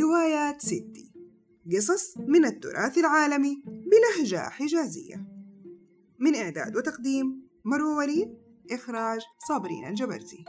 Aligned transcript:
روايات 0.00 0.60
ستي. 0.60 1.12
قصص 1.72 2.18
من 2.18 2.44
التراث 2.44 2.98
العالمي 2.98 3.62
بلهجة 3.66 4.48
حجازية. 4.48 5.26
من 6.18 6.34
إعداد 6.34 6.76
وتقديم 6.76 7.48
مروة 7.64 7.96
وليد 7.96 8.38
إخراج 8.70 9.20
صابرين 9.48 9.86
الجبرتي 9.86 10.44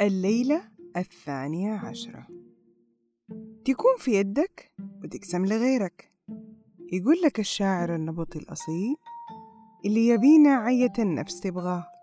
الليلة 0.00 0.62
الثانية 0.96 1.72
عشرة. 1.72 2.26
تكون 3.64 3.96
في 3.98 4.14
يدك 4.14 4.72
وتقسم 5.04 5.46
لغيرك. 5.46 6.12
يقول 6.92 7.16
لك 7.24 7.40
الشاعر 7.40 7.94
النبطي 7.94 8.38
الأصيل 8.38 8.96
اللي 9.84 10.08
يبينا 10.08 10.54
عية 10.54 10.92
النفس 10.98 11.40
تبغاه. 11.40 11.97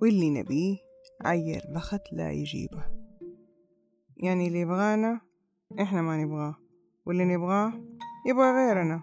واللي 0.00 0.30
نبيه 0.30 0.76
عي 1.24 1.58
البخت 1.58 2.12
لا 2.12 2.30
يجيبه. 2.30 2.84
يعني 4.16 4.46
اللي 4.46 4.60
يبغانا 4.60 5.20
إحنا 5.80 6.02
ما 6.02 6.24
نبغاه 6.24 6.56
واللي 7.06 7.24
نبغاه 7.24 7.72
يبغى 8.26 8.50
غيرنا. 8.50 9.02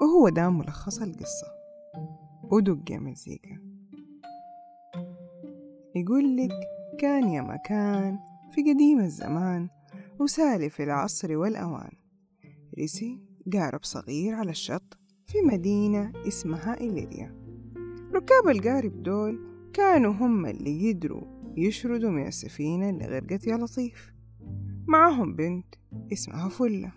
وهو 0.00 0.28
ده 0.28 0.50
ملخص 0.50 1.02
القصة. 1.02 1.46
ودق 2.42 2.92
يا 2.92 2.98
مزيكا. 2.98 3.58
يقول 5.94 6.36
لك 6.36 6.52
كان 6.98 7.28
يا 7.28 7.42
مكان 7.42 8.18
في 8.52 8.72
قديم 8.72 9.00
الزمان 9.00 9.68
وسالف 10.20 10.80
العصر 10.80 11.36
والأوان. 11.36 11.92
رسي 12.78 13.20
قارب 13.52 13.84
صغير 13.84 14.34
على 14.34 14.50
الشط 14.50 14.98
في 15.26 15.38
مدينة 15.40 16.12
اسمها 16.28 16.80
إليريا. 16.80 17.42
ركاب 18.14 18.48
القارب 18.48 19.02
دول 19.02 19.51
كانوا 19.72 20.12
هم 20.12 20.46
اللي 20.46 20.84
يدروا 20.84 21.22
يشردوا 21.56 22.10
من 22.10 22.26
السفينة 22.26 22.90
اللي 22.90 23.04
غرقت 23.04 23.46
يا 23.46 23.56
لطيف. 23.56 24.12
معهم 24.86 25.34
بنت 25.34 25.74
اسمها 26.12 26.48
فلة. 26.48 26.92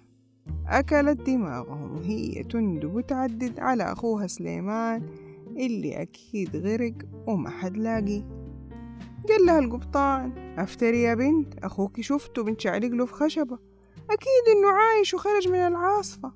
أكلت 0.67 1.22
دماغهم 1.22 1.91
وهي 1.91 2.44
تندب 2.44 2.95
وتعدد 2.95 3.59
على 3.59 3.83
أخوها 3.83 4.27
سليمان 4.27 5.09
اللي 5.47 6.02
أكيد 6.02 6.55
غرق 6.55 6.94
وما 7.27 7.49
حد 7.49 7.77
لاقي. 7.77 8.23
قال 9.30 9.45
لها 9.45 9.59
القبطان 9.59 10.55
أفتري 10.59 11.02
يا 11.02 11.14
بنت 11.14 11.59
أخوك 11.64 12.02
شفته 12.02 12.44
بنشعلق 12.44 12.88
له 12.88 13.05
في 13.05 13.14
خشبة. 13.14 13.59
أكيد 14.09 14.58
إنه 14.58 14.67
عايش 14.71 15.14
وخرج 15.14 15.47
من 15.47 15.59
العاصفة. 15.59 16.33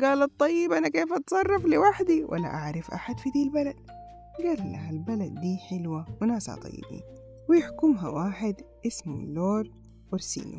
قالت 0.00 0.40
طيب 0.40 0.72
أنا 0.72 0.88
كيف 0.88 1.12
أتصرف 1.12 1.66
لوحدي؟ 1.66 2.24
ولا 2.24 2.46
أعرف 2.46 2.90
أحد 2.90 3.18
في 3.18 3.30
دي 3.30 3.42
البلد. 3.42 3.95
قال 4.38 4.72
لها 4.72 4.90
البلد 4.90 5.40
دي 5.40 5.56
حلوة 5.56 6.06
وناسها 6.22 6.56
طيبين. 6.56 7.02
ويحكمها 7.48 8.08
واحد 8.08 8.54
اسمه 8.86 9.14
اللورد 9.16 9.70
أورسينو 10.12 10.58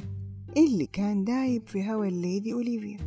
اللي 0.58 0.86
كان 0.86 1.24
دايب 1.24 1.68
في 1.68 1.92
هوى 1.92 2.08
الليدي 2.08 2.54
أوليفيا. 2.54 2.98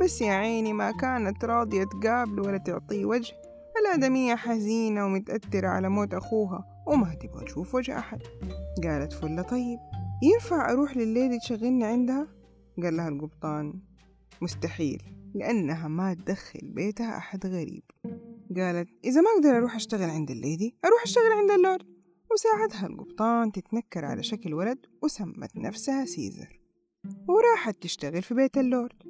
بس 0.00 0.20
يا 0.20 0.32
عيني 0.32 0.72
ما 0.72 0.90
كانت 0.90 1.44
راضية 1.44 1.84
تقابله 1.84 2.42
ولا 2.42 2.58
تعطيه 2.58 3.04
وجه. 3.04 3.34
الآدمية 3.80 4.34
حزينة 4.34 5.06
ومتأثرة 5.06 5.68
على 5.68 5.88
موت 5.88 6.14
أخوها 6.14 6.84
وما 6.86 7.14
تبغى 7.14 7.44
تشوف 7.44 7.74
وجه 7.74 7.98
أحد. 7.98 8.22
قالت 8.84 9.12
فلة 9.12 9.42
طيب 9.42 9.78
ينفع 10.22 10.70
أروح 10.72 10.96
لليدي 10.96 11.38
تشغلني 11.38 11.84
عندها؟ 11.84 12.28
قال 12.82 12.96
لها 12.96 13.08
القبطان 13.08 13.74
مستحيل 14.42 15.02
لأنها 15.34 15.88
ما 15.88 16.14
تدخل 16.14 16.60
بيتها 16.62 17.16
أحد 17.16 17.46
غريب. 17.46 17.82
قالت 18.58 18.88
إذا 19.04 19.20
ما 19.20 19.30
أقدر 19.36 19.56
أروح 19.56 19.74
أشتغل 19.74 20.10
عند 20.10 20.30
الليدي 20.30 20.76
أروح 20.84 21.02
أشتغل 21.02 21.32
عند 21.32 21.50
اللورد. 21.50 21.86
وساعدها 22.32 22.86
القبطان 22.86 23.52
تتنكر 23.52 24.04
على 24.04 24.22
شكل 24.22 24.54
ولد 24.54 24.78
وسمت 25.02 25.56
نفسها 25.56 26.04
سيزر. 26.04 26.60
وراحت 27.28 27.82
تشتغل 27.82 28.22
في 28.22 28.34
بيت 28.34 28.58
اللورد. 28.58 29.02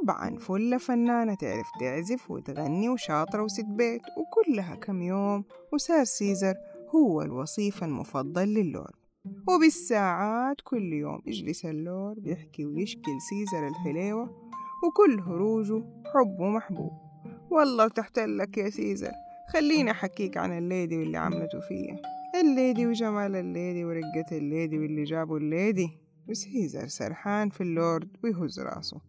طبعا 0.00 0.38
فلة 0.38 0.78
فنانة 0.78 1.34
تعرف 1.34 1.66
تعزف 1.80 2.30
وتغني 2.30 2.88
وشاطرة 2.88 3.42
وست 3.42 3.64
بيت 3.64 4.02
وكلها 4.18 4.74
كم 4.74 5.02
يوم 5.02 5.44
وصار 5.72 6.04
سيزر 6.04 6.54
هو 6.94 7.22
الوصيف 7.22 7.84
المفضل 7.84 8.48
للورد. 8.48 9.02
وبالساعات 9.48 10.56
كل 10.64 10.92
يوم 10.92 11.22
يجلس 11.26 11.64
اللورد 11.64 12.26
يحكي 12.26 12.66
ويشكي 12.66 13.10
لسيزر 13.16 13.68
الحليوة 13.68 14.50
وكل 14.84 15.20
هروجه 15.20 15.84
حب 16.14 16.40
ومحبوب 16.40 17.11
والله 17.52 17.88
تحتلك 17.88 18.58
يا 18.58 18.70
سيزر. 18.70 19.12
خليني 19.52 19.90
أحكيك 19.90 20.36
عن 20.36 20.58
الليدي 20.58 20.98
واللي 20.98 21.18
عملته 21.18 21.60
فيا. 21.60 21.96
الليدي 22.40 22.86
وجمال 22.86 23.36
الليدي 23.36 23.84
ورقة 23.84 24.26
الليدي 24.32 24.78
واللي 24.78 25.04
جابوا 25.04 25.38
الليدي. 25.38 25.90
وسيزر 26.28 26.86
سرحان 26.86 27.50
في 27.50 27.60
اللورد 27.60 28.08
ويهز 28.24 28.60
راسه. 28.60 29.00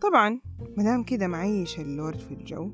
طبعا 0.00 0.40
مدام 0.76 1.02
كده 1.02 1.26
معيش 1.26 1.80
اللورد 1.80 2.18
في 2.18 2.34
الجو 2.34 2.70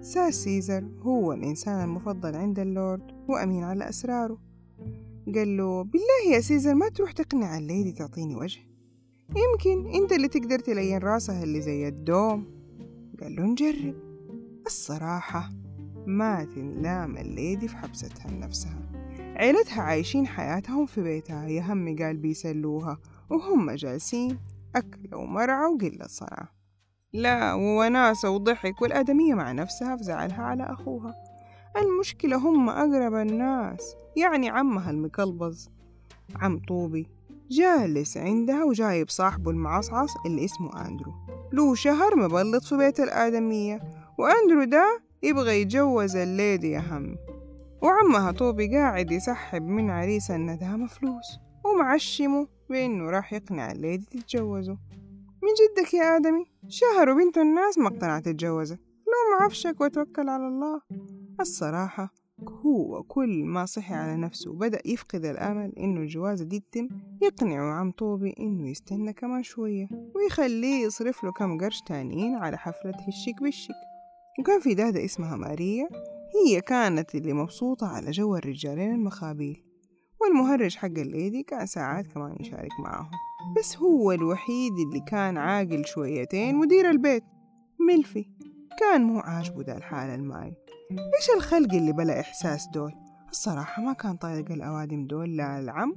صار 0.00 0.30
سيزر 0.30 0.84
هو 1.00 1.32
الإنسان 1.32 1.84
المفضل 1.84 2.36
عند 2.36 2.58
اللورد 2.58 3.02
وأمين 3.28 3.64
على 3.64 3.88
أسراره. 3.88 4.38
قال 5.34 5.56
له 5.56 5.82
بالله 5.82 6.34
يا 6.34 6.40
سيزر 6.40 6.74
ما 6.74 6.88
تروح 6.88 7.12
تقنع 7.12 7.58
الليدي 7.58 7.92
تعطيني 7.92 8.34
وجه. 8.34 8.60
يمكن 9.28 9.94
أنت 9.94 10.12
اللي 10.12 10.28
تقدر 10.28 10.58
تلين 10.58 10.98
راسها 10.98 11.42
اللي 11.42 11.60
زي 11.60 11.88
الدوم. 11.88 12.44
قال 13.20 13.36
له 13.36 13.42
نجرب. 13.42 14.05
الصراحة 14.66 15.50
ما 16.06 16.44
تنلام 16.44 17.16
الليدي 17.16 17.68
في 17.68 17.76
حبستها 17.76 18.30
لنفسها. 18.30 18.78
عيلتها 19.36 19.82
عايشين 19.82 20.26
حياتهم 20.26 20.86
في 20.86 21.02
بيتها 21.02 21.48
يا 21.48 21.62
هم 21.62 21.96
قال 21.98 22.16
بيسلوها 22.16 22.98
وهم 23.30 23.70
جالسين 23.70 24.38
أكلة 24.76 25.18
ومرعى 25.18 25.66
وقلة 25.66 26.06
صنعة 26.06 26.48
لا 27.12 27.54
ووناسة 27.54 28.30
وضحك 28.30 28.82
والآدمية 28.82 29.34
مع 29.34 29.52
نفسها 29.52 29.96
في 29.96 30.02
زعلها 30.02 30.42
على 30.42 30.62
أخوها. 30.62 31.14
المشكلة 31.76 32.36
هم 32.36 32.68
أقرب 32.70 33.14
الناس 33.14 33.94
يعني 34.16 34.48
عمها 34.48 34.90
المكلبز 34.90 35.70
عم 36.36 36.58
طوبي 36.68 37.06
جالس 37.50 38.16
عندها 38.16 38.64
وجايب 38.64 39.08
صاحبه 39.08 39.50
المعصعص 39.50 40.10
اللي 40.26 40.44
اسمه 40.44 40.86
أندرو. 40.86 41.12
له 41.52 41.74
شهر 41.74 42.16
مبلط 42.16 42.64
في 42.64 42.76
بيت 42.76 43.00
الآدمية 43.00 44.05
وأندرو 44.18 44.64
ده 44.64 45.00
يبغى 45.22 45.60
يتجوز 45.60 46.16
الليدي 46.16 46.70
يا 46.70 46.80
هم. 46.80 47.16
وعمها 47.82 48.32
طوبي 48.32 48.76
قاعد 48.76 49.10
يسحب 49.10 49.62
من 49.62 49.90
عريس 49.90 50.30
الندامة 50.30 50.86
فلوس 50.86 51.38
ومعشمه 51.64 52.48
بإنه 52.70 53.10
راح 53.10 53.32
يقنع 53.32 53.72
الليدي 53.72 54.06
تتجوزه. 54.06 54.78
من 55.42 55.48
جدك 55.60 55.94
يا 55.94 56.16
آدمي 56.16 56.44
شهر 56.68 57.10
وبنت 57.10 57.38
الناس 57.38 57.78
ما 57.78 57.88
اقتنعت 57.88 58.24
تتجوزك 58.24 58.78
لو 58.78 59.40
معفشك 59.40 59.80
وتوكل 59.80 60.28
على 60.28 60.46
الله. 60.46 60.80
الصراحة 61.40 62.14
هو 62.48 63.02
كل 63.02 63.44
ما 63.44 63.64
صحي 63.64 63.94
على 63.94 64.16
نفسه 64.16 64.50
وبدأ 64.50 64.78
يفقد 64.84 65.24
الأمل 65.24 65.72
إنه 65.78 66.00
الجوازة 66.00 66.44
دي 66.44 66.60
تتم 66.60 66.88
يقنعه 67.22 67.72
عم 67.80 67.90
طوبي 67.90 68.34
إنه 68.40 68.68
يستنى 68.70 69.12
كمان 69.12 69.42
شوية 69.42 69.88
ويخليه 70.14 70.86
يصرف 70.86 71.24
له 71.24 71.32
كم 71.32 71.58
قرش 71.58 71.80
تانيين 71.82 72.34
على 72.34 72.58
حفلة 72.58 72.92
هشيك 73.08 73.42
بالشيك 73.42 73.76
وكان 74.38 74.60
في 74.60 74.74
دادة 74.74 75.04
اسمها 75.04 75.36
ماريا 75.36 75.88
هي 76.46 76.60
كانت 76.60 77.14
اللي 77.14 77.32
مبسوطة 77.32 77.86
على 77.86 78.10
جو 78.10 78.36
الرجالين 78.36 78.94
المخابيل. 78.94 79.62
والمهرج 80.20 80.76
حق 80.76 80.86
الليدي 80.86 81.42
كان 81.42 81.66
ساعات 81.66 82.06
كمان 82.06 82.36
يشارك 82.40 82.80
معاهم. 82.80 83.10
بس 83.58 83.76
هو 83.76 84.12
الوحيد 84.12 84.72
اللي 84.72 85.00
كان 85.00 85.36
عاقل 85.36 85.84
شويتين 85.86 86.56
مدير 86.56 86.90
البيت 86.90 87.24
ملفي 87.88 88.26
كان 88.80 89.02
مو 89.02 89.18
عاجبه 89.18 89.62
دا 89.62 89.76
الحالة 89.76 90.14
الماي. 90.14 90.56
إيش 90.90 91.36
الخلق 91.36 91.74
اللي 91.74 91.92
بلا 91.92 92.20
إحساس 92.20 92.68
دول؟ 92.74 92.92
الصراحة 93.30 93.82
ما 93.82 93.92
كان 93.92 94.16
طايق 94.16 94.52
الأوادم 94.52 95.06
دول 95.06 95.36
لا 95.36 95.58
العم 95.58 95.96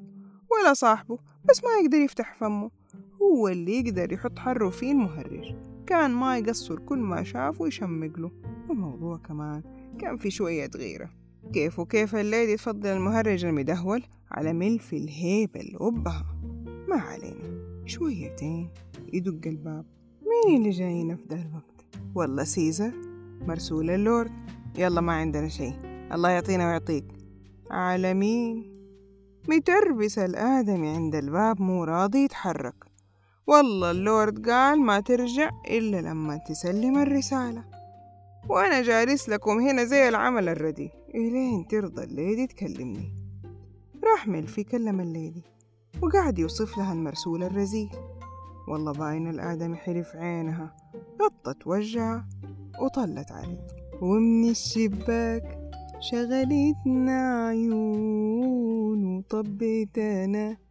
ولا 0.51 0.73
صاحبه 0.73 1.19
بس 1.49 1.63
ما 1.63 1.69
يقدر 1.83 1.97
يفتح 1.97 2.35
فمه. 2.39 2.71
هو 3.21 3.47
اللي 3.47 3.79
يقدر 3.79 4.13
يحط 4.13 4.39
حره 4.39 4.69
فيه 4.69 4.91
المهرج. 4.91 5.68
كان 5.89 6.11
ما 6.11 6.37
يقصر 6.37 6.79
كل 6.79 6.97
ما 6.97 7.23
شاف 7.23 7.61
ويشمق 7.61 8.19
له 8.19 8.31
والموضوع 8.69 9.17
كمان 9.17 9.61
كان 9.99 10.17
في 10.17 10.31
شوية 10.31 10.69
غيرة 10.75 11.09
كيف 11.53 11.79
وكيف 11.79 12.15
الليدي؟ 12.15 12.55
تفضل 12.55 12.89
المهرج 12.89 13.45
المدهول 13.45 14.03
على 14.31 14.53
ملف 14.53 14.93
الهيبة 14.93 15.61
أبها 15.81 16.25
ما 16.87 16.95
علينا. 16.95 17.59
شويتين. 17.85 18.69
يدق 19.13 19.47
الباب. 19.47 19.85
مين 20.21 20.57
اللي 20.57 20.69
جاينا 20.69 21.15
في 21.15 21.23
ده 21.25 21.35
الوقت؟ 21.35 21.85
والله 22.15 22.43
سيزر. 22.43 22.91
مرسول 23.47 23.89
اللورد. 23.89 24.31
يلا 24.77 25.01
ما 25.01 25.13
عندنا 25.13 25.47
شيء. 25.47 25.73
الله 26.13 26.29
يعطينا 26.29 26.67
ويعطيك. 26.67 27.05
على 27.71 28.13
مين؟ 28.13 28.73
متربس 29.49 30.19
الآدمي 30.19 30.89
عند 30.89 31.15
الباب 31.15 31.61
مو 31.61 31.83
راضي 31.83 32.23
يتحرك. 32.23 32.88
والله 33.49 33.91
اللورد 33.91 34.49
قال 34.49 34.81
ما 34.81 34.99
ترجع 34.99 35.49
إلا 35.69 36.01
لما 36.01 36.37
تسلم 36.37 36.97
الرسالة. 36.97 37.63
وأنا 38.49 38.81
جالس 38.81 39.29
لكم 39.29 39.59
هنا 39.59 39.83
زي 39.83 40.09
العمل 40.09 40.49
الردي. 40.49 40.91
إلين 41.15 41.67
ترضى 41.67 42.03
الليدي 42.03 42.47
تكلمني. 42.47 43.15
راح 44.03 44.27
ملفي 44.27 44.63
كلم 44.63 44.99
الليدي 44.99 45.43
وقعد 46.01 46.39
يوصف 46.39 46.77
لها 46.77 46.93
المرسول 46.93 47.43
الرزيه 47.43 47.89
والله 48.67 48.91
باين 48.91 49.29
الآدمي 49.29 49.75
حلف 49.75 50.15
عينها. 50.15 50.75
غطت 51.21 51.67
وجهها 51.67 52.27
وطلت 52.81 53.31
عليه. 53.31 53.67
ومن 54.01 54.49
الشباك 54.49 55.59
شغلتنا 55.99 57.47
عيون 57.47 59.17
وطبيت 59.17 59.97
أنا 59.97 60.68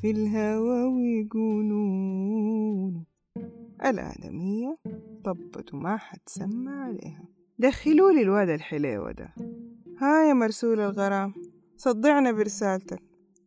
في 0.00 0.10
الهوى 0.10 0.84
ويقولون 0.84 2.30
الآدمية 3.84 4.78
طبت 5.24 5.74
وما 5.74 5.98
سمع 6.26 6.84
عليها. 6.84 7.24
دخلوا 7.58 8.12
لي 8.12 8.22
الواد 8.22 8.48
الحليوة 8.48 9.12
ده. 9.12 9.34
ها 9.98 10.28
يا 10.28 10.32
مرسول 10.32 10.80
الغرام 10.80 11.34
صدعنا 11.76 12.32
برسالتك. 12.32 13.02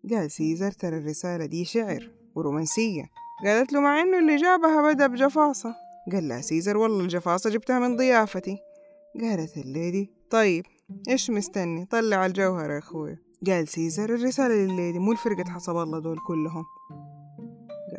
قال 0.09 0.31
سيزر 0.31 0.71
ترى 0.71 0.97
الرسالة 0.97 1.45
دي 1.45 1.65
شعر 1.65 2.11
ورومانسية. 2.35 3.03
قالت 3.45 3.73
له 3.73 3.79
مع 3.79 4.01
إنه 4.01 4.19
اللي 4.19 4.35
جابها 4.35 4.93
بدأ 4.93 5.07
بجفاصة. 5.07 5.75
قال 6.11 6.27
لها 6.27 6.41
سيزر 6.41 6.77
والله 6.77 7.01
الجفاصة 7.03 7.49
جبتها 7.49 7.79
من 7.79 7.95
ضيافتي. 7.95 8.57
قالت 9.21 9.57
الليدي 9.57 10.09
طيب 10.29 10.65
إيش 11.09 11.29
مستني؟ 11.29 11.85
طلع 11.85 12.25
الجوهر 12.25 12.71
يا 12.71 12.77
أخوي. 12.77 13.17
قال 13.47 13.67
سيزر 13.67 14.15
الرسالة 14.15 14.55
لليدي 14.55 14.99
مو 14.99 15.13
لفرقة 15.13 15.51
حسب 15.51 15.77
الله 15.77 15.99
دول 15.99 16.17
كلهم. 16.27 16.63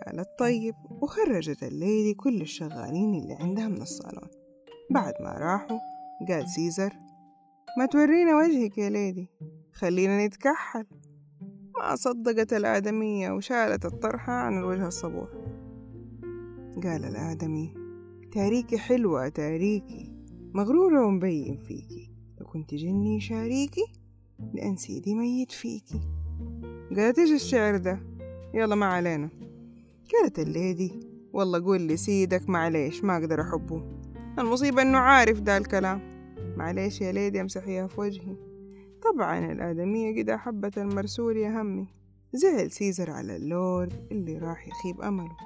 قالت 0.07 0.29
طيب 0.39 0.75
وخرجت 0.91 1.63
الليدي 1.63 2.15
كل 2.15 2.41
الشغالين 2.41 3.15
اللي 3.15 3.35
عندها 3.35 3.69
من 3.69 3.83
الصالون. 3.83 4.29
بعد 4.91 5.15
ما 5.21 5.33
راحوا 5.33 5.79
قال 6.29 6.49
سيزر 6.49 6.93
ما 7.79 7.87
تورينا 7.87 8.37
وجهك 8.37 8.79
يا 8.79 8.91
ليدي 8.91 9.31
خلينا 9.73 10.27
نتكحل. 10.27 10.87
ما 11.79 11.97
صدقت 11.97 12.53
الآدمية 12.53 13.31
وشالت 13.31 13.85
الطرحة 13.85 14.33
عن 14.33 14.59
الوجه 14.59 14.87
الصبوح 14.87 15.29
قال 16.83 17.05
الآدمي 17.05 17.75
تاريكي 18.33 18.79
حلوة 18.79 19.29
تاريكي 19.29 20.13
مغرورة 20.55 21.07
ومبين 21.07 21.57
فيكي. 21.57 22.11
لو 22.41 22.47
كنت 22.47 22.75
جني 22.75 23.21
شاريكي 23.21 23.94
لأن 24.55 24.77
سيدي 24.77 25.15
ميت 25.15 25.53
فيكي. 25.53 26.01
قالت 26.97 27.19
إيش 27.19 27.31
الشعر 27.31 27.77
ده؟ 27.77 28.01
يلا 28.55 28.75
ما 28.75 28.87
علينا. 28.87 29.29
قالت 30.13 30.39
الليدي 30.39 30.93
والله 31.33 31.65
قول 31.65 31.99
سيدك 31.99 32.49
معليش 32.49 33.05
ما 33.05 33.17
أقدر 33.17 33.41
أحبه. 33.41 33.83
المصيبة 34.39 34.83
إنه 34.83 34.99
عارف 34.99 35.41
ده 35.41 35.57
الكلام. 35.57 36.01
معليش 36.57 37.01
يا 37.01 37.13
ليدي 37.13 37.41
أمسحيها 37.41 37.87
في 37.87 38.01
وجهي. 38.01 38.37
طبعا 39.03 39.53
الآدمية 39.53 40.23
قد 40.23 40.31
حبت 40.31 40.79
المرسول 40.79 41.37
يا 41.37 41.63
همي. 41.63 41.87
زعل 42.33 42.71
سيزر 42.71 43.11
على 43.11 43.37
اللورد 43.37 44.09
اللي 44.13 44.39
راح 44.39 44.69
يخيب 44.69 45.01
أمله. 45.01 45.37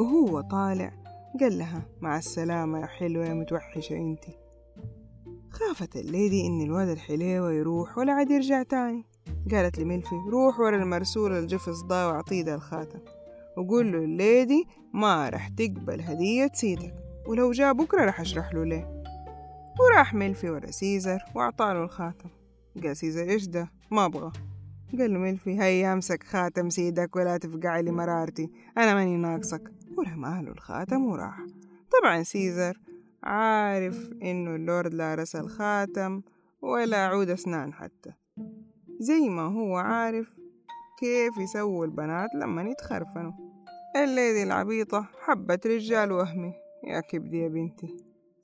وهو 0.00 0.40
طالع 0.40 0.92
قال 1.40 1.58
لها 1.58 1.82
مع 2.00 2.18
السلامة 2.18 2.80
يا 2.80 2.86
حلوة 2.86 3.26
يا 3.26 3.34
متوحشة 3.34 3.96
أنتي. 3.96 4.32
خافت 5.50 5.96
الليدي 5.96 6.46
إن 6.46 6.60
الواد 6.60 6.88
الحليوة 6.88 7.52
يروح 7.52 7.98
ولا 7.98 8.12
عاد 8.12 8.30
يرجع 8.30 8.62
تاني. 8.62 9.04
قالت 9.50 9.78
لملفي 9.78 10.14
روح 10.28 10.60
ورا 10.60 10.76
المرسول 10.76 11.32
الجفص 11.32 11.82
ده 11.82 12.08
واعطيه 12.08 12.42
ده 12.42 12.54
الخاتم. 12.54 12.98
وقول 13.56 13.92
له 13.92 13.98
الليدي 13.98 14.64
ما 14.94 15.28
رح 15.28 15.48
تقبل 15.48 16.00
هدية 16.00 16.50
سيدك 16.54 16.94
ولو 17.26 17.52
جاء 17.52 17.72
بكرة 17.72 18.04
رح 18.04 18.20
أشرح 18.20 18.54
له 18.54 18.64
ليه. 18.64 19.02
وراح 19.80 20.14
ملفي 20.14 20.50
ورا 20.50 20.70
سيزر 20.70 21.18
وأعطاله 21.34 21.82
الخاتم. 21.82 22.28
قال 22.82 22.96
سيزر 22.96 23.30
إيش 23.30 23.46
ده؟ 23.46 23.70
ما 23.90 24.04
أبغى. 24.04 24.32
قال 24.98 25.12
له 25.12 25.18
ملفي 25.18 25.60
هيا 25.60 25.92
أمسك 25.92 26.22
خاتم 26.22 26.70
سيدك 26.70 27.16
ولا 27.16 27.36
تفقع 27.36 27.80
لي 27.80 27.90
مرارتي 27.90 28.50
أنا 28.78 28.94
ماني 28.94 29.16
ناقصك. 29.16 29.72
ورمى 29.98 30.42
له 30.42 30.52
الخاتم 30.52 31.04
وراح. 31.06 31.38
طبعا 32.00 32.22
سيزر 32.22 32.80
عارف 33.22 34.10
إنه 34.22 34.54
اللورد 34.54 34.94
لا 34.94 35.14
رسل 35.14 35.38
خاتم 35.38 36.22
ولا 36.62 37.06
عود 37.06 37.30
أسنان 37.30 37.72
حتى. 37.72 38.12
زي 38.98 39.28
ما 39.28 39.42
هو 39.42 39.76
عارف 39.76 40.40
كيف 41.00 41.38
يسووا 41.38 41.84
البنات 41.84 42.28
لما 42.34 42.62
يتخرفنوا. 42.62 43.32
الليدي 43.96 44.42
العبيطة 44.42 45.08
حبت 45.20 45.66
رجال 45.66 46.12
وهمي. 46.12 46.52
يا 46.84 47.00
كبدي 47.00 47.38
يا 47.38 47.48
بنتي 47.48 47.96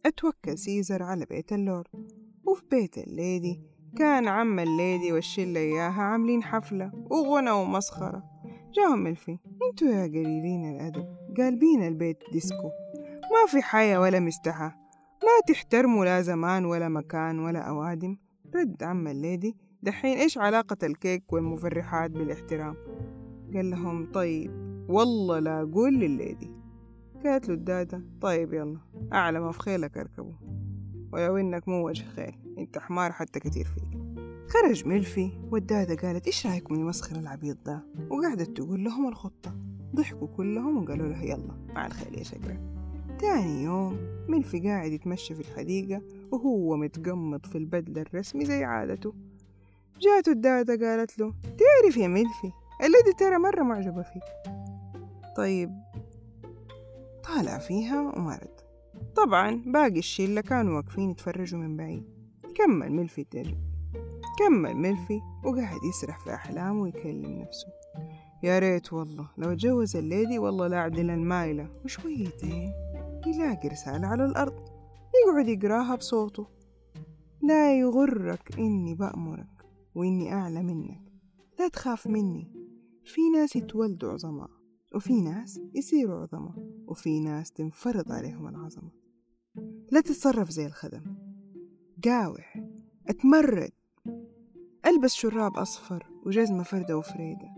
أتوكل 0.06 0.58
سيزر 0.58 1.02
على 1.02 1.24
بيت 1.24 1.52
اللورد. 1.52 1.86
وفي 2.44 2.62
بيت 2.70 2.98
الليدي 2.98 3.60
كان 3.98 4.28
عم 4.28 4.58
الليدي 4.58 5.12
والشلة 5.12 5.60
إياها 5.60 6.02
عاملين 6.02 6.42
حفلة 6.42 6.92
وغنى 7.10 7.50
ومسخرة. 7.50 8.22
جاهم 8.74 8.98
ملفي 8.98 9.38
أنتوا 9.70 9.88
يا 9.88 10.06
قليلين 10.06 10.76
الأدب 10.76 11.06
قالبين 11.36 11.82
البيت 11.82 12.18
ديسكو. 12.32 12.70
ما 13.30 13.50
في 13.50 13.62
حياة 13.62 14.00
ولا 14.00 14.20
مستحى 14.20 14.70
ما 15.22 15.54
تحترموا 15.54 16.04
لا 16.04 16.22
زمان 16.22 16.64
ولا 16.64 16.88
مكان 16.88 17.38
ولا 17.38 17.58
أوادم. 17.58 18.16
رد 18.54 18.82
عم 18.82 19.08
الليدي. 19.08 19.56
دحين 19.82 20.18
إيش 20.18 20.38
علاقة 20.38 20.86
الكيك 20.86 21.32
والمفرحات 21.32 22.10
بالاحترام؟ 22.10 22.76
قال 23.54 23.70
لهم 23.70 24.12
طيب 24.12 24.50
والله 24.88 25.38
لا 25.38 25.62
أقول 25.62 25.94
لليدي 25.94 26.50
قالت 27.24 27.48
له 27.48 27.54
الدادة 27.54 28.02
طيب 28.20 28.54
يلا 28.54 28.80
أعلى 29.12 29.40
ما 29.40 29.52
في 29.52 29.58
خيلك 29.58 29.98
أركبه. 29.98 30.34
ولو 31.12 31.36
إنك 31.36 31.68
مو 31.68 31.86
وجه 31.86 32.04
خيل 32.04 32.34
إنت 32.58 32.78
حمار 32.78 33.12
حتى 33.12 33.40
كتير 33.40 33.64
فيك 33.64 33.98
خرج 34.48 34.86
ملفي 34.86 35.30
والدادة 35.50 36.08
قالت 36.08 36.26
إيش 36.26 36.46
رأيكم 36.46 36.74
يمسخر 36.74 37.16
العبيط 37.16 37.56
ده؟ 37.66 37.84
وقعدت 38.10 38.56
تقول 38.56 38.84
لهم 38.84 39.08
الخطة. 39.08 39.56
ضحكوا 39.94 40.28
كلهم 40.36 40.82
وقالوا 40.82 41.08
لها 41.08 41.22
يلا 41.22 41.66
مع 41.74 41.86
الخيل 41.86 42.18
يا 42.18 42.22
شقرة 42.24 42.75
تاني 43.18 43.62
يوم 43.64 43.98
ملفي 44.28 44.60
قاعد 44.60 44.92
يتمشى 44.92 45.34
في 45.34 45.40
الحديقة 45.40 46.02
وهو 46.32 46.76
متقمط 46.76 47.46
في 47.46 47.58
البدلة 47.58 48.02
الرسمي 48.02 48.44
زي 48.44 48.64
عادته. 48.64 49.14
جاته 50.00 50.32
الدادة 50.32 50.86
قالت 50.86 51.18
له 51.18 51.34
تعرف 51.44 51.96
يا 51.96 52.08
ملفي 52.08 52.52
الليدي 52.80 53.12
ترى 53.18 53.38
مرة 53.38 53.62
معجبة 53.62 54.02
فيك 54.02 54.22
طيب 55.36 55.70
طالع 57.24 57.58
فيها 57.58 58.00
وما 58.00 58.34
رد 58.34 58.60
طبعا 59.16 59.62
باقي 59.66 59.98
الشلة 59.98 60.40
كانوا 60.40 60.76
واقفين 60.76 61.10
يتفرجوا 61.10 61.60
من 61.60 61.76
بعيد. 61.76 62.04
كمل 62.54 62.92
ملفي 62.92 63.20
الترجم 63.20 63.58
كمل 64.38 64.74
ملفي 64.74 65.20
وقعد 65.44 65.84
يسرح 65.84 66.18
في 66.18 66.34
أحلامه 66.34 66.82
ويكلم 66.82 67.40
نفسه. 67.40 67.66
يا 68.42 68.58
ريت 68.58 68.92
والله 68.92 69.28
لو 69.38 69.52
اتجوز 69.52 69.96
الليدي 69.96 70.38
والله 70.38 70.66
لا 70.66 70.76
أعدل 70.76 71.10
المايلة. 71.10 71.68
وشويتين 71.84 72.72
يلاقي 73.26 73.68
رسالة 73.68 74.06
على 74.06 74.24
الأرض. 74.24 74.64
يقعد 75.24 75.48
يقراها 75.48 75.94
بصوته. 75.94 76.46
لا 77.42 77.78
يغرك 77.78 78.58
إني 78.58 78.94
بأمرك 78.94 79.66
وإني 79.94 80.32
أعلى 80.32 80.62
منك. 80.62 81.12
لا 81.58 81.68
تخاف 81.68 82.06
مني. 82.06 82.52
في 83.04 83.20
ناس 83.34 83.56
يتولدوا 83.56 84.12
عظماء 84.12 84.50
وفي 84.94 85.20
ناس 85.20 85.60
يصيروا 85.74 86.22
عظماء 86.22 86.54
وفي 86.86 87.20
ناس 87.20 87.52
تنفرض 87.52 88.12
عليهم 88.12 88.48
العظمة. 88.48 88.90
لا 89.92 90.00
تتصرف 90.00 90.50
زي 90.50 90.66
الخدم. 90.66 91.16
قاوح. 92.04 92.64
اتمرد. 93.08 93.72
ألبس 94.86 95.12
شراب 95.12 95.56
أصفر 95.56 96.06
وجزمة 96.26 96.62
فردة 96.62 96.98
وفريدة. 96.98 97.48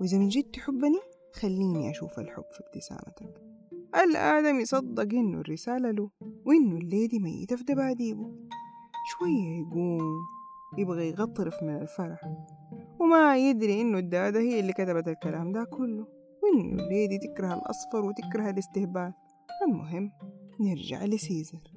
وإذا 0.00 0.18
من 0.18 0.28
جد 0.28 0.44
تحبني 0.44 1.00
خليني 1.32 1.90
أشوف 1.90 2.18
الحب 2.18 2.44
في 2.52 2.60
ابتسامتك. 2.60 3.51
الآدم 3.96 4.60
يصدق 4.60 5.14
إنه 5.14 5.40
الرسالة 5.40 5.90
له 5.90 6.10
وإنه 6.46 6.76
الليدي 6.76 7.18
ميتة 7.18 7.56
في 7.56 7.64
دباديبه. 7.64 8.32
شوية 9.10 9.60
يقوم 9.60 10.20
يبغى 10.78 11.08
يغطرف 11.08 11.62
من 11.62 11.76
الفرح 11.76 12.20
وما 13.00 13.36
يدري 13.36 13.80
إنه 13.80 13.98
الدادة 13.98 14.40
هي 14.40 14.60
اللي 14.60 14.72
كتبت 14.72 15.08
الكلام 15.08 15.52
ده 15.52 15.64
كله 15.64 16.06
وإنه 16.42 16.82
الليدي 16.82 17.18
تكره 17.18 17.54
الأصفر 17.54 18.04
وتكره 18.04 18.50
الاستهبال. 18.50 19.12
المهم 19.68 20.10
نرجع 20.60 21.04
لسيزر. 21.04 21.72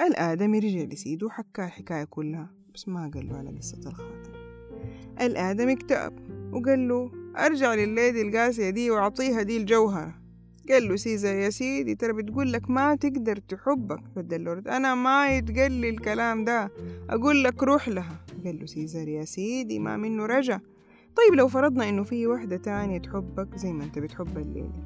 الآدمي 0.00 0.58
رجع 0.58 0.80
لسيده 0.80 1.26
وحكى 1.26 1.64
الحكاية 1.64 2.04
كلها 2.04 2.50
بس 2.74 2.88
ما 2.88 3.10
قال 3.14 3.28
له 3.28 3.36
على 3.36 3.50
قصة 3.50 3.88
الخاتم. 3.88 4.32
الآدمي 5.20 5.72
اكتئب 5.72 6.12
وقال 6.52 6.88
له 6.88 7.10
أرجع 7.36 7.74
لليدي 7.74 8.22
القاسية 8.22 8.70
دي 8.70 8.90
وأعطيها 8.90 9.42
دي 9.42 9.56
الجوهرة. 9.56 10.27
قال 10.70 10.88
له 10.88 10.96
سيزر 10.96 11.34
يا 11.34 11.50
سيدي 11.50 11.94
ترى 11.94 12.12
بتقول 12.12 12.52
لك 12.52 12.70
ما 12.70 12.94
تقدر 12.94 13.36
تحبك. 13.36 14.00
رد 14.16 14.32
اللورد 14.32 14.68
أنا 14.68 14.94
ما 14.94 15.36
يتقال 15.36 15.72
لي 15.72 15.88
الكلام 15.88 16.44
ده. 16.44 16.70
أقول 17.10 17.44
لك 17.44 17.62
روح 17.62 17.88
لها. 17.88 18.16
قال 18.44 18.60
له 18.60 18.66
سيزر 18.66 19.08
يا 19.08 19.24
سيدي 19.24 19.78
ما 19.78 19.96
منه 19.96 20.26
رجا 20.26 20.58
طيب 21.16 21.34
لو 21.38 21.48
فرضنا 21.48 21.88
إنه 21.88 22.02
في 22.02 22.26
وحدة 22.26 22.56
تانية 22.56 22.98
تحبك 22.98 23.56
زي 23.56 23.72
ما 23.72 23.84
أنت 23.84 23.98
بتحب 23.98 24.38
الليدي. 24.38 24.84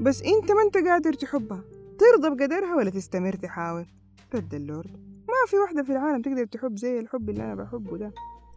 بس 0.00 0.22
أنت 0.22 0.52
ما 0.52 0.62
أنت 0.62 0.76
قادر 0.88 1.12
تحبها. 1.12 1.64
ترضى 1.98 2.36
بقدرها 2.36 2.76
ولا 2.76 2.90
تستمر 2.90 3.32
تحاول؟ 3.32 3.86
رد 4.34 4.54
اللورد 4.54 4.90
ما 5.28 5.50
في 5.50 5.56
وحدة 5.56 5.82
في 5.82 5.92
العالم 5.92 6.22
تقدر 6.22 6.44
تحب 6.44 6.76
زي 6.76 6.98
الحب 6.98 7.30
اللي 7.30 7.42
أنا 7.44 7.54
بحبه 7.54 7.96
ده. 7.96 8.12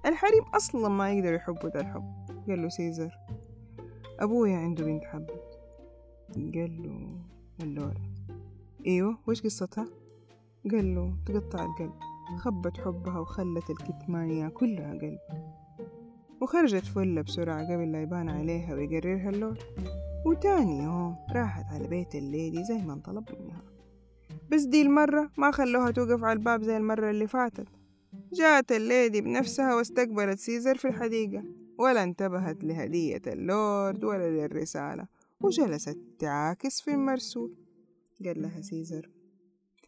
الحريم 0.05 0.43
أصلا 0.55 0.89
ما 0.89 1.11
يقدر 1.11 1.33
يحبوا 1.33 1.69
ده 1.69 1.79
الحب. 1.79 2.13
قال 2.47 2.61
له 2.61 2.69
سيزر 2.69 3.09
أبويا 4.19 4.57
عنده 4.57 4.85
بنت 4.85 5.03
حبت 5.03 5.48
قال 6.35 6.83
له 6.83 7.21
اللورد 7.63 7.93
أيوه 8.87 9.17
وش 9.27 9.41
قصتها؟ 9.41 9.87
قال 10.71 10.95
له 10.95 11.13
تقطع 11.25 11.65
القلب. 11.65 11.93
خبت 12.37 12.77
حبها 12.77 13.19
وخلت 13.19 13.69
الكتمان 13.69 14.47
ياكلها 14.47 14.93
قلب. 14.93 15.19
وخرجت 16.41 16.85
فلة 16.85 17.21
بسرعة 17.21 17.73
قبل 17.73 17.91
لا 17.91 18.01
يبان 18.01 18.29
عليها 18.29 18.75
ويقررها 18.75 19.29
اللورد 19.29 19.57
وتاني 20.25 20.83
يوم 20.83 21.15
راحت 21.35 21.65
على 21.73 21.87
بيت 21.87 22.15
الليدي 22.15 22.63
زي 22.63 22.77
ما 22.77 22.93
انطلب 22.93 23.25
منها. 23.39 23.61
بس 24.51 24.63
دي 24.63 24.81
المرة 24.81 25.29
ما 25.37 25.51
خلوها 25.51 25.91
توقف 25.91 26.23
على 26.23 26.39
الباب 26.39 26.63
زي 26.63 26.77
المرة 26.77 27.09
اللي 27.09 27.27
فاتت. 27.27 27.67
جاءت 28.33 28.71
الليدي 28.71 29.21
بنفسها 29.21 29.75
واستقبلت 29.75 30.39
سيزر 30.39 30.75
في 30.75 30.87
الحديقة. 30.87 31.43
ولا 31.79 32.03
انتبهت 32.03 32.63
لهدية 32.63 33.21
اللورد 33.27 34.03
ولا 34.03 34.29
للرسالة. 34.29 35.07
وجلست 35.43 35.97
تعاكس 36.19 36.81
في 36.81 36.91
المرسول. 36.91 37.55
قال 38.25 38.41
لها 38.41 38.61
سيزر 38.61 39.09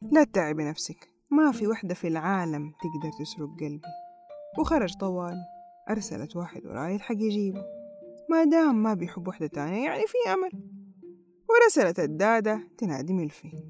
لا 0.01 0.23
تتعبي 0.23 0.63
نفسك 0.63 1.11
ما 1.31 1.51
في 1.51 1.67
وحدة 1.67 1.93
في 1.93 2.07
العالم 2.07 2.71
تقدر 2.71 3.11
تسرق 3.19 3.49
قلبي. 3.59 3.87
وخرج 4.59 4.93
طوالي 4.99 5.37
أرسلت 5.89 6.35
واحد 6.35 6.65
وراي 6.65 6.93
يلحق 6.93 7.15
يجيبه. 7.15 7.63
ما 8.29 8.43
دام 8.43 8.83
ما 8.83 8.93
بيحب 8.93 9.27
وحدة 9.27 9.47
تانية 9.47 9.85
يعني 9.85 10.03
في 10.07 10.33
أمل. 10.33 10.63
ورسلت 11.49 11.99
الدادة 11.99 12.67
تنادي 12.77 13.13
ملفي 13.13 13.63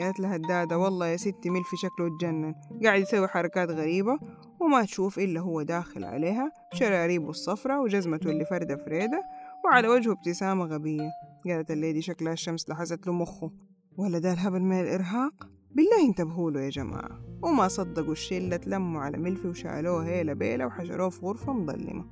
قالت 0.00 0.20
لها 0.20 0.36
الدادة 0.36 0.78
والله 0.78 1.06
يا 1.06 1.16
ستي 1.16 1.50
ملفي 1.50 1.76
شكله 1.76 2.06
اتجنن 2.06 2.54
قاعد 2.84 3.00
يسوي 3.00 3.28
حركات 3.28 3.70
غريبة 3.70 4.18
وما 4.60 4.84
تشوف 4.84 5.18
إلا 5.18 5.40
هو 5.40 5.62
داخل 5.62 6.04
عليها 6.04 6.52
بشراريبه 6.72 7.30
الصفرة 7.30 7.80
وجزمته 7.80 8.30
اللي 8.30 8.44
فردة 8.44 8.76
فريدة 8.76 9.22
وعلى 9.64 9.88
وجهه 9.88 10.12
ابتسامة 10.12 10.64
غبية. 10.64 11.10
قالت 11.46 11.70
الليدي 11.70 12.02
شكلها 12.02 12.32
الشمس 12.32 12.68
لحست 12.68 13.06
له 13.06 13.12
مخه 13.12 13.50
ولا 13.96 14.18
ده 14.18 14.32
الهبل 14.32 14.60
من 14.60 14.80
الإرهاق؟ 14.80 15.50
بالله 15.74 16.08
انتبهوا 16.08 16.50
له 16.50 16.60
يا 16.60 16.70
جماعة. 16.70 17.20
وما 17.42 17.68
صدقوا 17.68 18.12
الشلة 18.12 18.56
تلموا 18.56 19.00
على 19.00 19.18
ملفي 19.18 19.48
وشالوه 19.48 20.06
هيلة 20.06 20.32
بيلة 20.32 20.66
وحشروه 20.66 21.08
في 21.08 21.26
غرفة 21.26 21.52
مظلمة. 21.52 22.04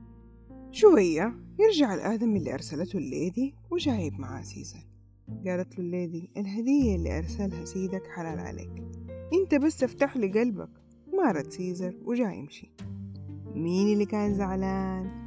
شوية 0.71 1.35
يرجع 1.59 1.95
الآدم 1.95 2.37
اللي 2.37 2.55
أرسلته 2.55 2.97
الليدي 2.97 3.55
وجايب 3.71 4.21
معاه 4.21 4.43
سيزر 4.43 4.81
قالت 5.47 5.79
له 5.79 5.85
الليدي 5.85 6.31
الهدية 6.37 6.97
اللي 6.97 7.19
أرسلها 7.19 7.65
سيدك 7.65 8.07
حلال 8.07 8.39
عليك. 8.39 8.83
أنت 9.43 9.55
بس 9.55 9.85
افتح 9.85 10.17
لي 10.17 10.41
قلبك. 10.41 10.71
ما 11.15 11.33
رد 11.33 11.51
سيزر 11.51 11.97
وجا 12.05 12.31
يمشي. 12.31 12.73
مين 13.55 13.93
اللي 13.93 14.07
كان 14.07 14.35
زعلان؟ 14.35 15.18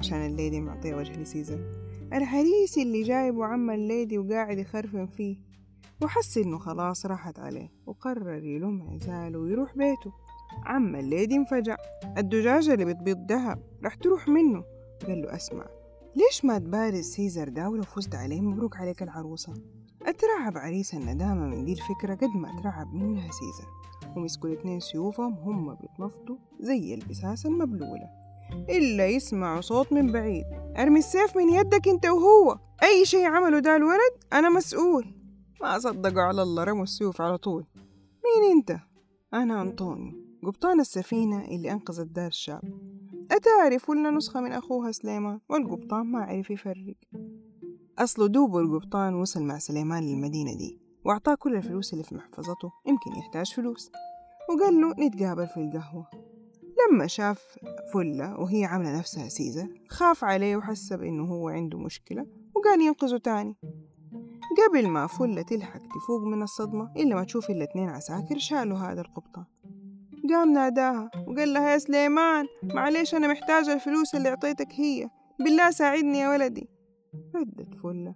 عشان 0.00 0.26
الليدي 0.26 0.60
معطيه 0.60 0.94
وجه 0.94 1.20
لسيزر 1.20 1.60
الحريس 2.12 2.78
اللي 2.78 3.02
جايبه 3.02 3.44
عم 3.44 3.70
الليدي 3.70 4.18
وقاعد 4.18 4.58
يخرفن 4.58 5.06
فيه. 5.06 5.36
وحس 6.02 6.38
إنه 6.38 6.58
خلاص 6.58 7.06
راحت 7.06 7.38
عليه 7.38 7.68
وقرر 7.86 8.44
يلم 8.44 8.82
عزاله 8.82 9.38
ويروح 9.38 9.76
بيته. 9.76 10.12
عم 10.64 10.96
الليدي 10.96 11.36
انفجع. 11.36 11.76
الدجاجة 12.18 12.74
اللي 12.74 12.84
بتبيض 12.84 13.26
دهب 13.26 13.62
رح 13.84 13.94
تروح 13.94 14.28
منه. 14.28 14.64
قال 15.06 15.22
له 15.22 15.36
أسمع 15.36 15.66
ليش 16.16 16.44
ما 16.44 16.58
تبارز 16.58 17.04
سيزر 17.04 17.48
ده 17.48 17.68
ولو 17.68 17.82
فزت 17.82 18.14
عليه 18.14 18.40
مبروك 18.40 18.76
عليك 18.76 19.02
العروسة؟ 19.02 19.54
أترعب 20.02 20.58
عريس 20.58 20.94
الندامة 20.94 21.46
من 21.46 21.64
دي 21.64 21.72
الفكرة 21.72 22.14
قد 22.14 22.36
ما 22.36 22.58
أترعب 22.58 22.94
منها 22.94 23.30
سيزر. 23.30 23.68
ومسكوا 24.16 24.48
الاتنين 24.50 24.80
سيوفهم 24.80 25.32
هم 25.34 25.74
بيتنفضوا 25.74 26.36
زي 26.60 26.94
البساسة 26.94 27.48
المبلولة. 27.48 28.19
إلا 28.70 29.06
يسمعوا 29.06 29.60
صوت 29.60 29.92
من 29.92 30.12
بعيد. 30.12 30.44
أرمي 30.78 30.98
السيف 30.98 31.36
من 31.36 31.48
يدك 31.48 31.88
أنت 31.88 32.06
وهو. 32.06 32.58
أي 32.82 33.04
شيء 33.04 33.24
عمله 33.24 33.58
ده 33.58 33.76
الولد؟ 33.76 34.24
أنا 34.32 34.48
مسؤول. 34.48 35.14
ما 35.62 35.78
صدقوا 35.78 36.22
على 36.22 36.42
الله 36.42 36.64
رموا 36.64 36.82
السيوف 36.82 37.20
على 37.20 37.38
طول. 37.38 37.66
مين 38.24 38.50
أنت؟ 38.56 38.78
أنا 39.34 39.62
أنطونيو 39.62 40.12
قبطان 40.44 40.80
السفينة 40.80 41.44
اللي 41.44 41.72
أنقذت 41.72 42.06
دار 42.06 42.26
الشعب. 42.26 42.62
أتعرف 43.30 43.90
ولا 43.90 44.10
نسخة 44.10 44.40
من 44.40 44.52
أخوها 44.52 44.92
سليمان؟ 44.92 45.40
والقبطان 45.48 46.06
ما 46.06 46.24
عرف 46.24 46.50
يفرق. 46.50 46.96
أصله 47.98 48.26
دوب 48.26 48.56
القبطان 48.56 49.14
وصل 49.14 49.42
مع 49.42 49.58
سليمان 49.58 50.02
للمدينة 50.02 50.54
دي 50.54 50.80
وأعطاه 51.04 51.34
كل 51.34 51.56
الفلوس 51.56 51.92
اللي 51.92 52.04
في 52.04 52.14
محفظته 52.14 52.72
يمكن 52.86 53.10
يحتاج 53.18 53.52
فلوس. 53.54 53.90
وقال 54.50 54.80
له 54.80 55.06
نتقابل 55.06 55.46
في 55.46 55.56
القهوة. 55.56 56.29
لما 56.92 57.06
شاف 57.06 57.58
فلة 57.92 58.40
وهي 58.40 58.64
عاملة 58.64 58.98
نفسها 58.98 59.28
سيزر 59.28 59.68
خاف 59.88 60.24
عليه 60.24 60.56
وحس 60.56 60.92
بإنه 60.92 61.24
هو 61.24 61.48
عنده 61.48 61.78
مشكلة 61.78 62.26
وقال 62.54 62.80
ينقذه 62.80 63.16
تاني. 63.16 63.56
قبل 64.68 64.88
ما 64.88 65.06
فلة 65.06 65.42
تلحق 65.42 65.80
تفوق 65.94 66.22
من 66.22 66.42
الصدمة 66.42 66.92
إلا 66.96 67.14
ما 67.14 67.24
تشوف 67.24 67.50
إلا 67.50 67.64
اتنين 67.64 67.88
عساكر 67.88 68.38
شالوا 68.38 68.78
هذا 68.78 69.00
القبطان 69.00 69.44
قام 70.30 70.52
ناداها 70.52 71.10
وقال 71.26 71.52
لها 71.52 71.72
يا 71.72 71.78
سليمان 71.78 72.46
معليش 72.62 73.14
أنا 73.14 73.28
محتاجة 73.28 73.72
الفلوس 73.72 74.14
اللي 74.14 74.28
أعطيتك 74.28 74.68
هي. 74.72 75.08
بالله 75.44 75.70
ساعدني 75.70 76.18
يا 76.18 76.28
ولدي. 76.28 76.68
ردت 77.34 77.74
فلة. 77.74 78.14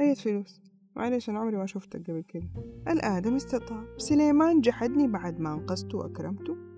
أي 0.00 0.14
فلوس؟ 0.14 0.60
معليش 0.96 1.30
أنا 1.30 1.38
عمري 1.38 1.56
ما 1.56 1.66
شفتك 1.66 2.10
قبل 2.10 2.24
كده. 2.28 2.48
الآدم 2.88 3.34
استطاع. 3.34 3.84
سليمان 3.96 4.60
جحدني 4.60 5.08
بعد 5.08 5.40
ما 5.40 5.54
أنقذته 5.54 5.98
وأكرمته. 5.98 6.71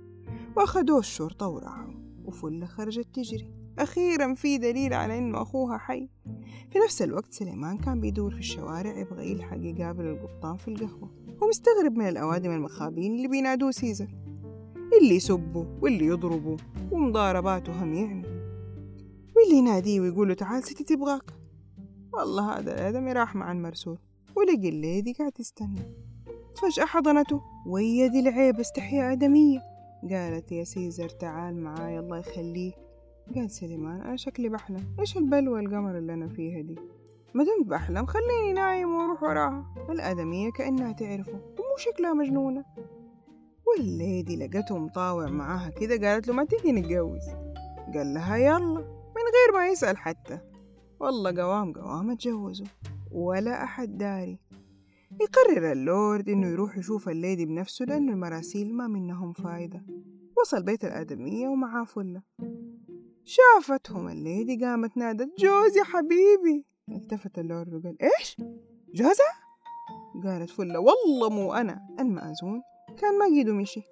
وأخدوه 0.56 0.98
الشرطة 0.98 1.48
وراحوا 1.48 1.94
وفلة 2.24 2.66
خرجت 2.66 3.14
تجري. 3.14 3.50
أخيرا 3.78 4.34
في 4.34 4.58
دليل 4.58 4.94
على 4.94 5.18
إنه 5.18 5.42
أخوها 5.42 5.78
حي. 5.78 6.08
في 6.70 6.78
نفس 6.78 7.02
الوقت 7.02 7.32
سليمان 7.32 7.78
كان 7.78 8.00
بيدور 8.00 8.30
في 8.30 8.38
الشوارع 8.38 8.98
يبغى 8.98 9.30
يلحق 9.30 9.56
يقابل 9.60 10.04
القبطان 10.04 10.56
في 10.56 10.68
القهوة 10.68 11.10
ومستغرب 11.42 11.96
من 11.96 12.08
الأوادم 12.08 12.50
المخابيل 12.50 13.16
اللي 13.16 13.28
بينادوه 13.28 13.70
سيزر. 13.70 14.14
اللي 15.02 15.14
يسبوا 15.14 15.64
واللي 15.82 16.06
يضربوا 16.06 16.56
ومضارباته 16.92 17.84
هم 17.84 17.94
يعمل 17.94 18.26
واللي 19.36 19.58
يناديه 19.58 20.00
ويقول 20.00 20.28
له 20.28 20.34
تعال 20.34 20.62
ستي 20.62 20.84
تبغاك. 20.84 21.32
والله 22.12 22.58
هذا 22.58 22.74
الآدمي 22.74 23.12
راح 23.12 23.34
مع 23.34 23.52
المرسول 23.52 23.98
ولقي 24.36 24.68
الليدي 24.68 25.12
قاعد 25.12 25.32
تستنى 25.32 25.80
فجأة 26.56 26.84
حضنته 26.84 27.40
ويدي 27.66 28.20
العيب 28.20 28.60
استحياء 28.60 29.12
آدمية. 29.12 29.73
قالت 30.10 30.52
يا 30.52 30.64
سيزر 30.64 31.08
تعال 31.08 31.56
معاي 31.56 31.98
الله 31.98 32.18
يخليك. 32.18 32.74
قال 33.34 33.50
سليمان 33.50 34.00
أنا 34.00 34.16
شكلي 34.16 34.48
بحلم. 34.48 34.96
إيش 35.00 35.16
البلوى 35.16 35.60
القمر 35.60 35.98
اللي 35.98 36.14
أنا 36.14 36.28
فيها 36.28 36.62
دي؟ 36.62 36.74
ما 37.34 37.44
دمت 37.44 37.66
بحلم. 37.66 38.06
خليني 38.06 38.52
نايم 38.52 38.94
وأروح 38.94 39.22
وراها. 39.22 39.74
الآدمية 39.90 40.50
كأنها 40.50 40.92
تعرفه 40.92 41.32
ومو 41.32 41.76
شكلها 41.76 42.12
مجنونة. 42.12 42.64
والليدي 43.66 44.36
لقته 44.36 44.78
مطاوع 44.78 45.26
معاها 45.26 45.70
كده 45.70 46.08
قالت 46.08 46.28
له 46.28 46.34
ما 46.34 46.44
تيجي 46.44 46.72
نتجوز. 46.72 47.28
قال 47.94 48.14
لها 48.14 48.36
يلا. 48.36 48.80
من 49.16 49.24
غير 49.34 49.58
ما 49.58 49.68
يسأل 49.68 49.96
حتى. 49.96 50.38
والله 51.00 51.42
قوام 51.42 51.72
قوام 51.72 52.10
اتجوزوا. 52.10 52.66
ولا 53.12 53.64
أحد 53.64 53.98
داري. 53.98 54.38
يقرر 55.20 55.72
اللورد 55.72 56.28
إنه 56.28 56.48
يروح 56.48 56.78
يشوف 56.78 57.08
الليدي 57.08 57.46
بنفسه 57.46 57.84
لأنه 57.84 58.12
المراسيل 58.12 58.74
ما 58.74 58.86
منهم 58.86 59.32
فايدة. 59.32 59.86
وصل 60.40 60.62
بيت 60.62 60.84
الآدمية 60.84 61.48
ومعاه 61.48 61.84
فلة. 61.84 62.22
شافتهم 63.24 64.08
الليدي 64.08 64.64
قامت 64.64 64.96
نادت 64.96 65.28
جوز 65.38 65.76
يا 65.76 65.84
حبيبي! 65.84 66.64
التفت 66.88 67.38
اللورد 67.38 67.74
وقال 67.74 67.96
إيش؟ 68.02 68.36
جوزها؟ 68.94 69.34
قالت 70.24 70.50
فلة 70.50 70.78
والله 70.78 71.30
مو 71.30 71.54
أنا. 71.54 71.80
المأذون 72.00 72.62
كان 72.98 73.18
ما 73.18 73.24
قيدو 73.24 73.54
مشي 73.54 73.82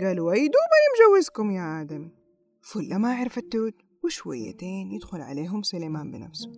قالوا 0.00 0.32
أي 0.32 0.38
دوبني 0.38 0.86
مجوزكم 0.94 1.50
يا 1.50 1.80
آدمي. 1.80 2.10
فلة 2.62 2.98
ما 2.98 3.14
عرفت 3.14 3.52
ترد 3.52 3.74
وشويتين 4.04 4.92
يدخل 4.92 5.20
عليهم 5.20 5.62
سليمان 5.62 6.10
بنفسه. 6.10 6.52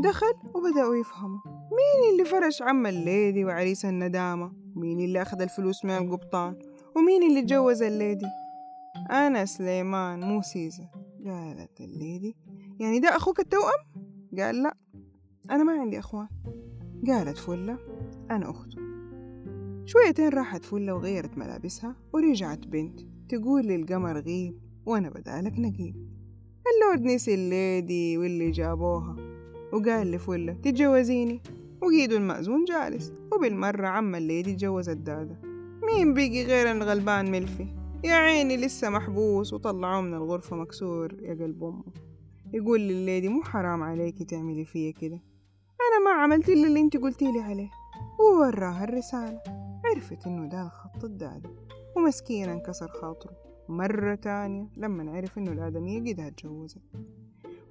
دخل 0.00 0.34
وبدأوا 0.54 0.96
يفهموا. 0.96 1.40
مين 1.46 2.12
اللي 2.12 2.24
فرش 2.24 2.62
عم 2.62 2.86
الليدي 2.86 3.44
وعريس 3.44 3.84
الندامة؟ 3.84 4.52
مين 4.76 5.00
اللي 5.00 5.22
أخذ 5.22 5.42
الفلوس 5.42 5.84
من 5.84 5.90
القبطان؟ 5.90 6.58
ومين 6.96 7.22
اللي 7.22 7.42
تجوز 7.42 7.82
الليدي؟ 7.82 8.26
أنا 9.10 9.44
سليمان 9.44 10.20
مو 10.20 10.42
سيزر 10.42 10.88
قالت 11.26 11.80
الليدي 11.80 12.36
يعني 12.80 12.98
ده 13.00 13.16
أخوك 13.16 13.40
التوأم؟ 13.40 14.06
قال 14.38 14.62
لا 14.62 14.76
أنا 15.50 15.64
ما 15.64 15.72
عندي 15.72 15.98
أخوان. 15.98 16.28
قالت 17.06 17.38
فلة 17.38 17.78
أنا 18.30 18.50
أخته. 18.50 18.78
شويتين 19.84 20.28
راحت 20.28 20.64
فلة 20.64 20.94
وغيرت 20.94 21.38
ملابسها 21.38 21.96
ورجعت 22.12 22.66
بنت. 22.66 23.00
تقول 23.28 23.62
للقمر 23.62 24.18
غيب 24.18 24.60
وأنا 24.86 25.10
بدالك 25.10 25.58
نقيب. 25.58 26.10
اللورد 26.74 27.02
نسي 27.02 27.34
الليدي 27.34 28.18
واللي 28.18 28.50
جابوها. 28.50 29.29
وقال 29.72 30.10
لفلة 30.10 30.52
تتجوزيني. 30.52 31.42
وقيدوا 31.82 32.18
المأذون 32.18 32.64
جالس 32.64 33.12
وبالمرة 33.32 33.86
عم 33.86 34.14
الليدي 34.14 34.54
تجوز 34.54 34.88
الدادة. 34.88 35.40
مين 35.82 36.14
بيجي 36.14 36.44
غير 36.44 36.70
الغلبان 36.70 37.30
ملفي؟ 37.30 37.66
يا 38.04 38.14
عيني 38.14 38.56
لسه 38.56 38.90
محبوس 38.90 39.52
وطلعوه 39.52 40.00
من 40.00 40.14
الغرفة 40.14 40.56
مكسور 40.56 41.14
يا 41.22 41.34
قلب 41.34 41.64
أمه. 41.64 41.84
يقول 42.52 42.80
لليدي 42.80 43.28
مو 43.28 43.42
حرام 43.42 43.82
عليكي 43.82 44.24
تعملي 44.24 44.64
فيا 44.64 44.90
كده. 44.90 45.20
أنا 45.80 46.04
ما 46.04 46.10
عملت 46.22 46.48
إلا 46.48 46.66
اللي 46.66 46.80
أنت 46.80 46.96
قلتي 46.96 47.32
لي 47.32 47.40
عليه. 47.40 47.70
ووراها 48.20 48.84
الرسالة. 48.84 49.40
عرفت 49.84 50.26
إنه 50.26 50.48
ده 50.48 50.62
الخط 50.62 51.04
الدادي 51.04 51.48
ومسكينة 51.96 52.52
انكسر 52.52 52.88
خاطره. 52.88 53.32
مرة 53.68 54.14
تانية 54.14 54.68
لما 54.76 55.12
عرف 55.12 55.38
إنه 55.38 55.52
الآدمية 55.52 56.12
قدها 56.12 56.28
اتجوزت. 56.28 56.82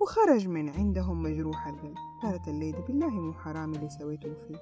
وخرج 0.02 0.48
من 0.48 0.70
عندهم 0.70 1.24
مجروح 1.24 1.68
القلب 1.68 1.96
قالت 2.24 2.48
الليدي 2.48 2.82
بالله 2.88 3.10
مو 3.10 3.34
حرام 3.34 3.74
اللي 3.74 3.90
سويته 3.90 4.34
فيه. 4.34 4.58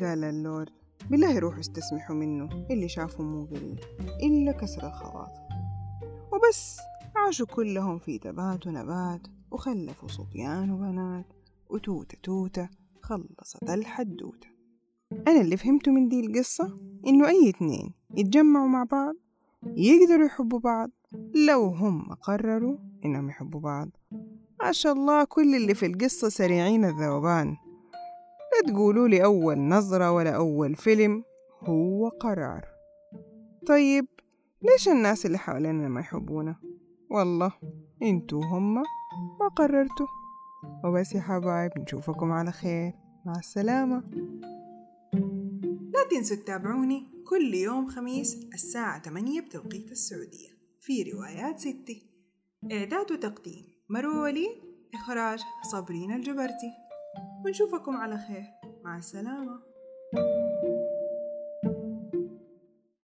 قال 0.00 0.24
اللورد 0.24 0.70
بالله 1.10 1.38
روحوا 1.38 1.60
استسمحوا 1.60 2.16
منه. 2.16 2.66
اللي 2.70 2.88
شافوا 2.88 3.24
مو 3.24 3.44
قليل 3.44 3.80
إلا 4.22 4.52
كسر 4.52 4.86
الخواطر. 4.86 5.40
وبس 6.32 6.78
عاشوا 7.16 7.46
كلهم 7.46 7.98
في 7.98 8.18
تبات 8.18 8.66
ونبات 8.66 9.26
وخلفوا 9.50 10.08
صبيان 10.08 10.70
وبنات. 10.70 11.26
وتوتة 11.70 12.18
توتة 12.22 12.68
خلصت 13.02 13.70
الحدوتة. 13.70 14.48
أنا 15.28 15.40
اللي 15.40 15.56
فهمته 15.56 15.92
من 15.92 16.08
دي 16.08 16.20
القصة؟ 16.20 16.78
إنه 17.06 17.28
أي 17.28 17.48
اتنين 17.48 17.94
يتجمعوا 18.16 18.68
مع 18.68 18.84
بعض 18.84 19.14
يقدروا 19.66 20.26
يحبوا 20.26 20.58
بعض 20.58 20.90
لو 21.46 21.64
هم 21.66 22.14
قرروا 22.14 22.78
إنهم 23.06 23.28
يحبوا 23.28 23.60
بعض. 23.60 23.88
ما 24.62 24.72
شاء 24.72 24.92
الله 24.92 25.24
كل 25.24 25.54
اللي 25.54 25.74
في 25.74 25.86
القصة 25.86 26.28
سريعين 26.28 26.84
الذوبان. 26.84 27.56
لا 28.52 28.72
تقولوا 28.72 29.08
لي 29.08 29.24
أول 29.24 29.58
نظرة 29.58 30.12
ولا 30.12 30.30
أول 30.30 30.74
فيلم 30.74 31.24
هو 31.60 32.08
قرار. 32.08 32.64
طيب 33.66 34.06
ليش 34.62 34.88
الناس 34.88 35.26
اللي 35.26 35.38
حوالينا 35.38 35.88
ما 35.88 36.00
يحبونا 36.00 36.56
والله 37.10 37.52
انتو 38.02 38.40
هما 38.40 38.82
ما 39.40 39.48
قررتوا. 39.48 40.06
وبس 40.84 41.14
يا 41.14 41.20
حبايب 41.20 41.70
نشوفكم 41.78 42.32
على 42.32 42.52
خير. 42.52 42.92
مع 43.26 43.38
السلامة. 43.38 44.02
لا 45.94 46.08
تنسوا 46.10 46.36
تتابعوني 46.36 47.06
كل 47.28 47.54
يوم 47.54 47.88
خميس 47.88 48.46
الساعة 48.54 49.02
8 49.02 49.40
بتوقيت 49.40 49.92
السعودية 49.92 50.48
في 50.80 51.12
روايات 51.12 51.60
ستي. 51.60 52.15
إعداد 52.72 53.12
وتقديم 53.12 53.64
مروة 53.88 54.22
وليد 54.22 54.62
إخراج 54.94 55.40
صابرين 55.72 56.12
الجبرتي. 56.12 56.72
ونشوفكم 57.44 57.96
على 57.96 58.18
خير. 58.18 58.44
مع 58.84 58.96
السلامة. 58.96 59.60